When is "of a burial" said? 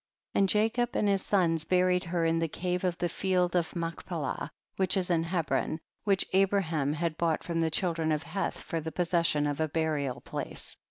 9.45-10.19